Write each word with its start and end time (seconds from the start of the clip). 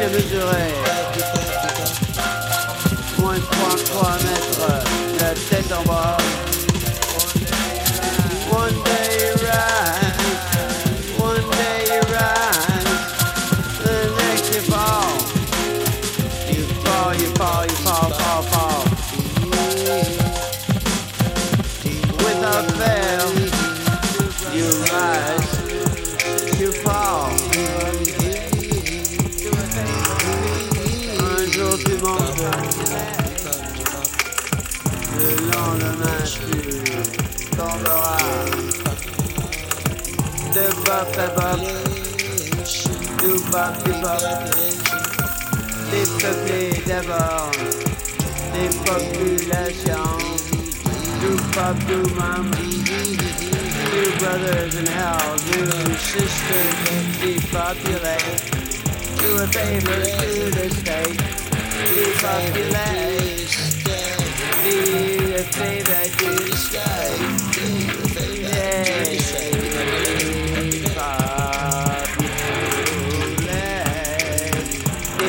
Jusqu'à 0.00 0.16
mesurer 0.16 0.72
moins 3.18 3.34
de 3.34 3.40
3, 3.40 4.12
mètres, 4.12 4.84
la 5.20 5.32
tête 5.34 5.72
en 5.72 5.82
bas. 5.84 6.16
One 8.50 8.74
day 8.82 9.08
you 9.20 9.32
rise, 9.44 10.30
one 11.18 11.44
day 11.50 11.78
you 11.92 12.00
rise, 12.14 12.94
the 13.84 13.94
next 14.16 14.46
you 14.54 14.62
fall. 14.70 15.12
You 16.48 16.62
fall, 16.82 17.10
you 17.14 17.28
fall, 17.36 17.62
you 17.66 17.76
fall, 17.84 18.10
fall, 18.10 18.42
fall. 18.42 18.82
Without 22.24 22.66
fail, 22.78 23.28
you 24.54 24.66
rise, 24.94 25.50
you 26.58 26.70
fall. 26.72 27.09
Populations. 40.90 42.82
Do 43.20 43.38
pop, 43.52 43.78
do 51.86 52.02
do 53.92 54.02
brothers 54.18 54.74
in 54.74 54.86
hell, 54.86 55.38
do 55.38 55.64
sisters 55.96 56.74
depopulate. 57.22 58.42
Do 59.20 59.38
a 59.38 59.46
favor 59.46 59.94
to 59.94 60.50
the 60.50 60.70
state, 60.74 61.22
depopulate. 61.94 63.46
Do 64.64 64.74
a 65.34 65.36
favor 65.54 66.04
to 66.18 66.28
the 66.50 66.56
state, 66.56 66.89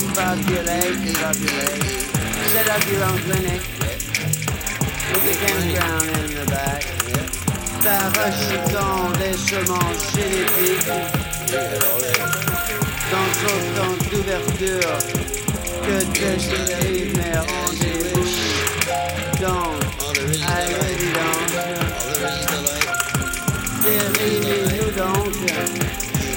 populate, 0.00 0.96
depopulate, 1.04 1.82
set 2.52 2.68
up 2.68 2.82
your 2.90 3.04
own 3.04 3.18
clinic 3.18 3.62
with 5.12 5.24
the 5.26 5.34
campground 5.42 6.08
in 6.16 6.34
the 6.34 6.46
back. 6.50 6.82
T'as 7.82 8.08
rechutant 8.20 9.10
des 9.18 9.36
chemins 9.36 9.92
chez 10.14 10.28
les 10.30 10.76
Tant 13.10 13.28
tant 13.76 13.94
d'ouverture 14.10 14.96
que 15.82 15.96
de 16.04 16.30
chez 16.38 16.64
les 16.80 17.12
mères. 17.12 17.46
Dans 19.40 19.74
à 20.46 20.58
l'évidence, 20.68 21.54
dérivez-nous 23.84 24.90
donc. 24.96 25.32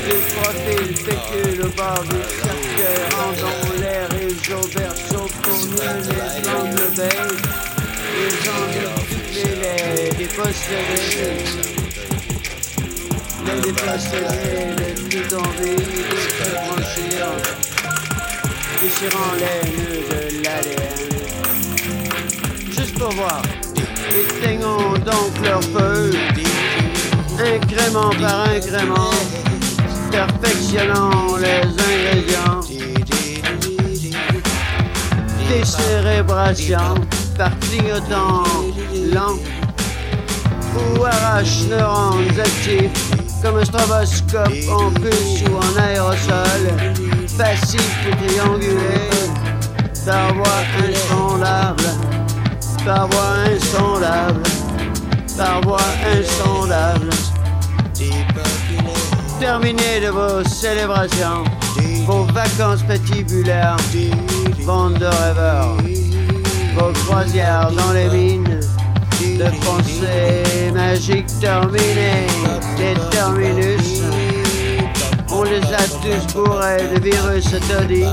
Du 0.06 0.18
profil 0.36 0.96
fécule 0.98 1.62
au 1.64 1.70
bord 1.70 2.04
du 2.04 2.22
cercle 2.40 2.65
cercueil, 2.86 3.06
rendons 3.18 3.80
l'air 3.80 4.10
et 4.22 4.54
au 4.54 4.68
berceau 4.68 5.26
pour 5.42 5.60
nous 5.68 5.76
les 5.76 6.50
englober, 6.50 7.18
les 8.16 8.36
envie 8.50 8.96
les 9.36 10.10
déposséder, 10.16 11.44
les 13.46 13.60
déposséder, 13.62 14.66
les 14.78 14.94
tout 15.10 15.36
envie 15.36 15.76
de 15.76 16.18
se 16.18 16.46
franchir, 16.64 17.22
déchirant 18.82 19.34
les 19.40 19.62
nœuds 19.72 20.06
de 20.10 20.44
l'ADN. 20.44 20.96
Juste 22.72 22.96
pour 22.98 23.12
voir, 23.12 23.42
éteignons 24.12 24.94
donc 24.94 25.32
leur 25.44 25.64
feu, 25.64 26.12
incrément 27.40 28.10
par 28.22 28.50
incrément, 28.50 29.12
perfectionnant 30.12 31.38
les 31.38 31.64
ingrédients. 31.64 32.75
Décérébration 35.50 36.96
par 37.38 37.52
clignotant 37.60 38.44
lent 39.14 39.38
ou 40.76 41.04
arrache 41.04 41.64
neurones 41.70 42.40
actifs 42.40 43.12
comme 43.42 43.58
un 43.58 43.66
stroboscope 43.66 44.70
en 44.72 44.92
puce 44.92 45.44
ou 45.48 45.56
en 45.58 45.82
aérosol, 45.82 46.96
passif 47.38 48.08
et 48.08 48.28
triangulé 48.28 49.10
par 50.06 50.34
voie 50.34 50.64
insondable, 50.88 51.84
par 52.84 53.08
voie 53.08 53.36
insondable, 53.54 54.44
par 55.38 55.62
voie 55.62 55.78
insondable. 56.18 57.10
Terminez 59.40 60.00
de 60.02 60.10
vos 60.10 60.44
célébrations, 60.48 61.44
vos 62.06 62.24
vacances 62.34 62.84
patibulaires, 62.84 63.78
bande 64.66 64.98
de 64.98 65.06
rêveurs, 65.06 65.78
vos 66.76 66.92
croisières 67.06 67.72
dans 67.72 67.94
les 67.94 68.10
mines, 68.10 68.60
de 69.22 69.46
pensées 69.64 70.72
magiques 70.74 71.40
terminées, 71.40 72.28
des 72.78 72.96
terminus. 73.12 74.02
On 75.30 75.44
les 75.44 75.62
a 75.62 75.86
tous 76.02 76.34
bourrés 76.34 76.88
de 76.94 77.00
virus 77.00 77.46
taudis, 77.68 78.06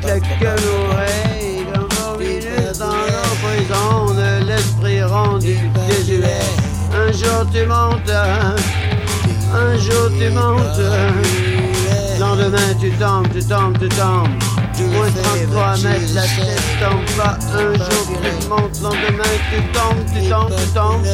quelques 0.00 0.62
nourris 0.62 1.64
comme 1.72 1.88
vos 1.90 2.78
dans 2.78 3.04
nos 3.14 3.34
prisons 3.42 4.14
de 4.14 4.46
l'esprit 4.46 5.02
rendu 5.02 5.56
désuet. 5.88 6.40
Un 6.94 7.12
jour 7.12 7.44
tu 7.52 7.66
montes, 7.66 8.10
un 9.52 9.76
jour 9.76 10.10
tu 10.18 10.30
montes, 10.30 10.80
lendemain 12.18 12.74
tu 12.80 12.90
tombes, 12.92 13.28
tu 13.32 13.44
tombes, 13.44 13.78
tu 13.78 13.88
tombes. 13.88 14.53
Moins 14.82 15.10
33 15.10 15.76
mètres, 15.84 16.14
la 16.14 16.22
tête 16.22 16.62
tombe 16.80 17.06
pas. 17.16 17.38
Un 17.52 17.74
jour 17.74 18.06
tu 18.22 18.48
montes, 18.48 18.80
lendemain 18.82 19.34
tu 19.50 19.62
tombes, 19.72 20.04
tu 20.12 20.28
tombes, 20.28 20.54
tu 20.56 20.66
tombes. 20.74 21.06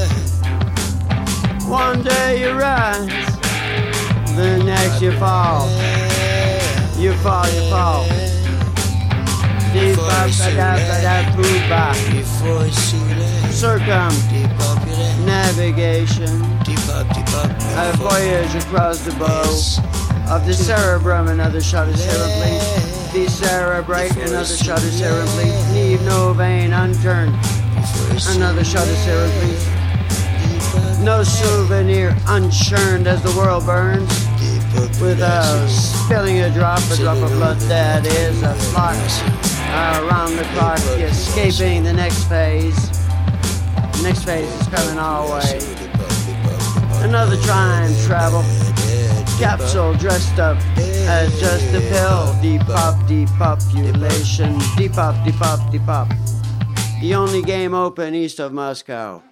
One 1.69 2.03
day 2.03 2.41
you 2.41 2.53
rise, 2.59 3.07
the 4.35 4.65
next 4.65 5.01
you 5.01 5.13
fall. 5.13 5.69
You 6.99 7.13
fall, 7.23 7.47
you 7.49 7.71
fall. 7.71 8.05
Circum. 13.51 14.13
Navigation, 15.27 16.43
a 17.77 17.93
voyage 17.97 18.55
across 18.57 18.99
the 19.01 19.13
bow 19.13 20.35
of 20.35 20.47
the 20.47 20.55
cerebrum, 20.55 21.29
another 21.29 21.61
shot 21.61 21.89
of 23.15 23.29
cerebrate, 23.29 24.09
decerebrate, 24.09 24.29
another 24.29 24.57
shot 24.57 24.79
of 24.79 24.91
cerebrate, 24.91 25.73
leave 25.75 26.03
no 26.03 26.33
vein 26.33 26.73
unturned, 26.73 27.35
another 28.37 28.65
shot 28.65 28.87
of 28.87 28.97
cerebrate, 28.99 29.59
no 31.05 31.23
souvenir 31.23 32.17
unchurned 32.29 33.07
as 33.07 33.23
the 33.23 33.37
world 33.37 33.67
burns, 33.67 34.09
without 35.01 35.67
spilling 35.69 36.41
a 36.41 36.51
drop, 36.53 36.81
a 36.91 36.97
drop 36.97 37.17
of 37.19 37.31
blood 37.31 37.59
that 37.63 38.07
is 38.07 38.43
a 38.43 38.55
flock. 38.55 38.97
Around 39.71 40.37
the 40.37 40.45
clock, 40.55 40.81
escaping 40.99 41.83
the 41.85 41.93
next 41.93 42.25
phase. 42.25 42.91
The 43.93 44.03
next 44.03 44.25
phase 44.25 44.49
is 44.61 44.67
coming 44.69 44.99
our 44.99 45.29
way. 45.31 45.61
Another 47.03 47.37
time 47.43 47.93
travel 48.07 48.43
capsule 49.41 49.95
dressed 49.95 50.39
up 50.39 50.59
as 51.09 51.41
just 51.41 51.75
a 51.75 51.81
pill. 51.81 52.35
Depop, 52.43 53.09
depopulation, 53.09 54.53
depop, 54.77 55.17
depop, 55.25 55.59
depop. 55.73 57.01
The 57.01 57.15
only 57.15 57.41
game 57.41 57.73
open 57.73 58.15
east 58.15 58.39
of 58.39 58.53
Moscow. 58.53 59.23